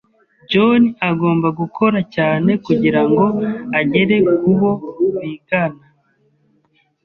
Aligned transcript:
John 0.51 0.83
agomba 1.09 1.47
gukora 1.59 1.99
cyane 2.15 2.51
kugira 2.65 3.01
ngo 3.09 3.25
agere 3.79 4.15
ku 4.39 4.49
bo 4.59 4.71
bigana. 5.19 5.83